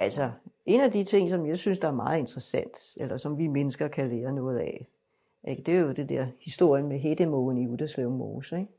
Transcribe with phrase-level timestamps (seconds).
[0.00, 0.30] Altså,
[0.66, 3.88] en af de ting, som jeg synes, der er meget interessant, eller som vi mennesker
[3.88, 4.86] kan lære noget af,
[5.44, 5.62] ikke?
[5.62, 8.58] det er jo det der historien med hættemågen i Udderslev Mose.
[8.58, 8.72] Ikke?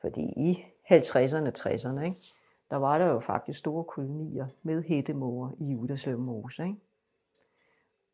[0.00, 2.20] Fordi i 50'erne og 60'erne, ikke?
[2.70, 6.62] der var der jo faktisk store kolonier med hættemåger i Udderslev Mose.
[6.62, 6.76] Ikke?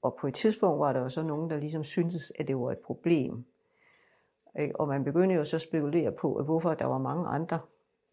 [0.02, 2.72] Og på et tidspunkt var der jo så nogen, der ligesom syntes, at det var
[2.72, 3.44] et problem.
[4.58, 4.80] Ikke?
[4.80, 7.60] Og man begyndte jo så at spekulere på, at hvorfor der var mange andre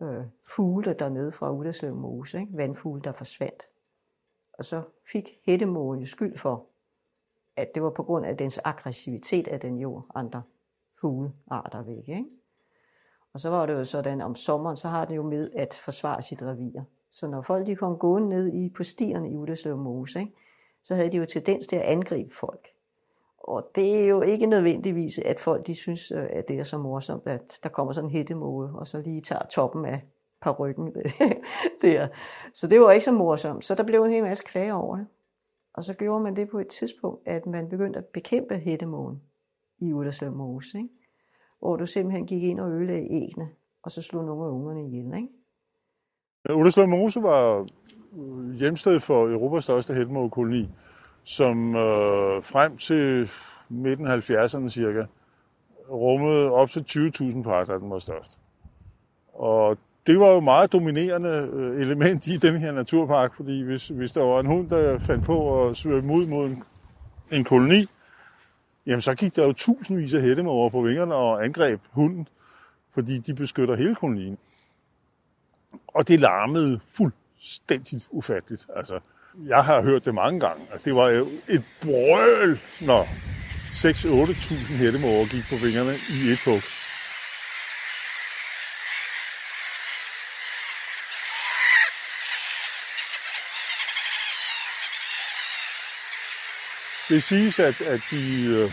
[0.02, 0.24] øh,
[0.56, 2.58] fugle dernede fra Udderslev Mose, ikke?
[2.58, 3.64] vandfugle, der forsvandt.
[4.54, 4.82] Og så
[5.12, 6.66] fik hættemågen skyld for,
[7.56, 10.44] at det var på grund af dens aggressivitet, at den jo andre
[11.02, 12.08] fuglearter væk.
[12.08, 12.26] Ikke?
[13.34, 16.22] Og så var det jo sådan, om sommeren, så har det jo med at forsvare
[16.22, 16.82] sit revir.
[17.12, 20.34] Så når folk de kom gående ned i, på stierne i Udderslev Mose, ikke?
[20.84, 22.68] så havde de jo tendens til at angribe folk.
[23.38, 26.78] Og det er jo ikke nødvendigvis, at folk de synes, øh, at det er så
[26.78, 30.02] morsomt, at der kommer sådan en hættemåge, og så lige tager toppen af
[30.52, 30.94] ryggen
[31.82, 32.08] der.
[32.54, 33.66] Så det var ikke så morsomt.
[33.66, 35.08] Så der blev en hel masse klager over det.
[35.74, 39.22] Og så gjorde man det på et tidspunkt, at man begyndte at bekæmpe hættemågen
[39.80, 40.78] i Udderslev Mose.
[40.78, 40.90] Ikke?
[41.60, 43.50] Hvor du simpelthen gik ind og ødelagde æggene,
[43.84, 45.14] og så slog nogle af ungerne ihjel.
[45.16, 45.28] Ikke?
[46.56, 47.68] Udderslev Mose var
[48.18, 50.70] øh, hjemsted for Europas største hættemågekoloni,
[51.24, 53.30] som øh, frem til
[53.70, 55.06] midten af 70'erne cirka
[55.90, 58.40] rummede op til 20.000 par, da den var størst.
[59.34, 64.12] Og det var jo meget dominerende øh, element i den her naturpark, fordi hvis, hvis
[64.12, 66.64] der var en hund, der fandt på at svømme ud mod en,
[67.32, 67.86] en koloni,
[68.86, 72.28] jamen så gik der jo tusindvis af hættemåger på vingerne og angreb hunden,
[72.94, 74.38] fordi de beskytter hele kolonien.
[75.88, 78.68] Og det larmede fuldstændigt ufatteligt.
[78.76, 79.00] Altså,
[79.48, 80.66] jeg har hørt det mange gange.
[80.72, 83.04] Altså, det var jo et brøl, når
[83.74, 86.83] 6-8.000 hættemåger gik på vingerne i et hug.
[97.10, 98.70] Det siges, at, at, de, øh,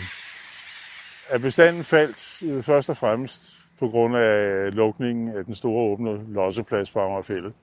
[1.29, 5.93] at bestanden faldt øh, først og fremmest på grund af øh, lukningen af den store
[5.93, 7.55] åbne losseplads på Amagerfællet.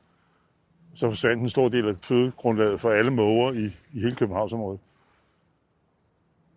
[0.95, 4.79] Så forsvandt en stor del af fødegrundlaget for alle måger i, i hele Københavnsområdet.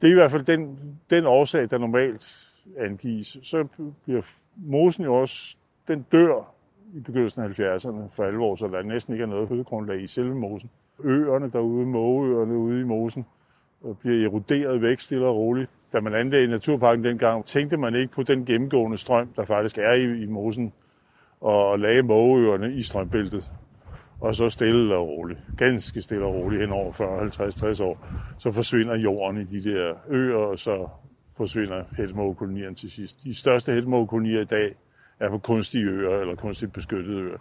[0.01, 0.79] Det er i hvert fald den,
[1.11, 3.37] den årsag, der normalt angives.
[3.43, 3.65] Så
[4.05, 4.23] bliver
[4.57, 5.57] mosen jo også,
[5.89, 6.55] den dør
[6.95, 10.35] i begyndelsen af 70'erne for alvor, så der næsten ikke er noget fødegrundlag i selve
[10.35, 10.71] mosen.
[11.05, 13.27] Øerne derude, mågeøerne ude i mosen,
[14.01, 15.71] bliver eroderet væk stille og roligt.
[15.93, 19.93] Da man anlagde naturparken dengang, tænkte man ikke på den gennemgående strøm, der faktisk er
[19.93, 20.73] i, i mosen,
[21.41, 23.51] og lagde mågeøerne i strømbæltet.
[24.21, 28.07] Og så stille og roligt, ganske stille og roligt hen over 40, 50, 60 år,
[28.39, 30.89] så forsvinder jorden i de der øer, og så
[31.37, 33.23] forsvinder helmågekolonierne til sidst.
[33.25, 34.75] De største helmågekolonier i dag
[35.21, 37.39] er på kunstige øer eller kunstigt beskyttede øer.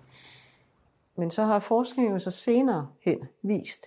[1.16, 3.86] Men så har forskningen jo så senere hen vist,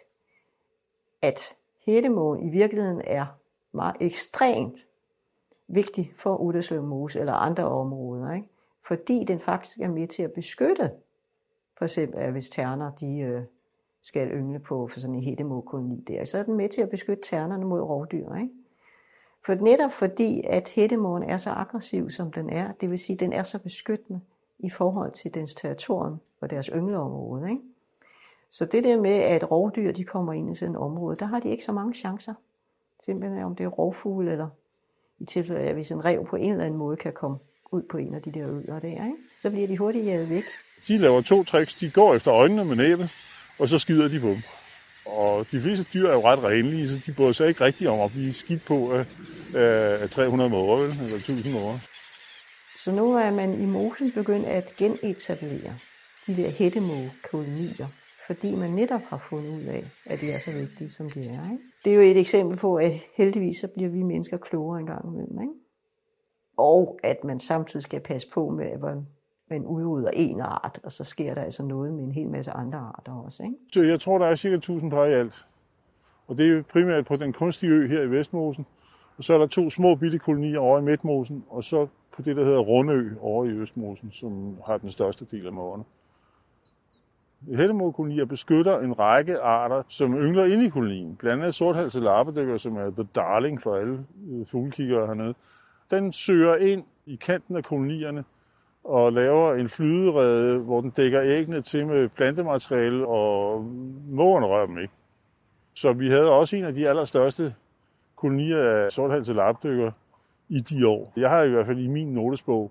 [1.22, 1.40] at
[1.86, 3.26] hættemågen i virkeligheden er
[3.72, 4.86] meget ekstremt
[5.68, 8.48] vigtig for Udderslev Mose eller andre områder, ikke?
[8.86, 10.90] fordi den faktisk er med til at beskytte,
[11.78, 13.42] for eksempel hvis terner de, øh,
[14.02, 17.22] skal yngle på for sådan en hættemågekoloni der, så er den med til at beskytte
[17.22, 18.34] ternerne mod rovdyr.
[18.34, 18.54] Ikke?
[19.46, 23.20] For netop fordi, at hættemågen er så aggressiv, som den er, det vil sige, at
[23.20, 24.20] den er så beskyttende
[24.58, 27.50] i forhold til dens territorium og deres yngleområde.
[27.50, 27.62] Ikke?
[28.52, 31.40] Så det der med, at rovdyr de kommer ind i sådan et område, der har
[31.40, 32.34] de ikke så mange chancer.
[33.04, 34.48] Simpelthen om det er rovfugle, eller
[35.18, 37.38] i tilfælde af, hvis en rev på en eller anden måde kan komme
[37.72, 39.16] ud på en af de der øer der, ikke?
[39.42, 40.44] så bliver de hurtigt jaget væk.
[40.88, 41.74] De laver to tricks.
[41.74, 43.10] De går efter øjnene med næbet,
[43.58, 44.42] og så skider de på dem.
[45.06, 48.00] Og de fleste dyr er jo ret renlige, så de bryder sig ikke rigtig om
[48.00, 49.06] at blive skidt på af,
[50.02, 51.78] af 300 måger, eller 1000 måger.
[52.84, 55.74] Så nu er man i mosen begyndt at genetablere
[56.26, 57.86] de der hættemågekolonier
[58.26, 61.50] fordi man netop har fundet ud af, at de er så vigtige, som de er.
[61.52, 61.64] Ikke?
[61.84, 65.04] Det er jo et eksempel på, at heldigvis så bliver vi mennesker klogere en gang
[65.04, 65.40] imellem.
[65.40, 65.52] Ikke?
[66.56, 68.80] Og at man samtidig skal passe på med, at
[69.50, 72.78] man udrydder en art, og så sker der altså noget med en hel masse andre
[72.78, 73.42] arter også.
[73.42, 73.56] Ikke?
[73.72, 75.46] Så jeg tror, der er cirka 1000 par i alt.
[76.26, 78.66] Og det er primært på den kunstige ø her i Vestmosen.
[79.18, 82.36] Og så er der to små bitte kolonier over i Midtmosen, og så på det,
[82.36, 85.84] der hedder Rundø over i Østmosen, som har den største del af mågerne.
[87.48, 91.16] Hættemågekolonier beskytter en række arter, som yngler inde i kolonien.
[91.16, 95.34] Blandt andet sorthalset lappedykker, som er the darling for alle øh, fuglekiggere hernede.
[95.90, 98.24] Den søger ind i kanten af kolonierne
[98.84, 103.64] og laver en flyderede, hvor den dækker æggene til med plantemateriale, og
[104.08, 104.94] mågerne rører dem ikke.
[105.74, 107.54] Så vi havde også en af de allerstørste
[108.16, 109.90] kolonier af sorthalset lappedykker
[110.48, 111.12] i de år.
[111.16, 112.70] Jeg har i hvert fald i min notesbog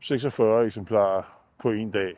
[0.00, 1.22] 46 eksemplarer
[1.62, 2.14] på en dag.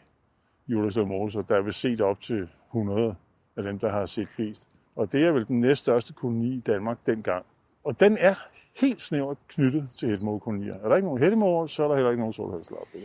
[0.68, 3.14] Julius og Mose, der er set op til 100
[3.56, 4.62] af dem, der har set flest.
[4.96, 7.44] Og det er vel den næststørste koloni i Danmark dengang.
[7.84, 8.34] Og den er
[8.76, 10.74] helt snævert knyttet til hættemågekolonier.
[10.74, 13.02] Er der ikke nogen hættemåger, så er der heller ikke nogen solhalslappere.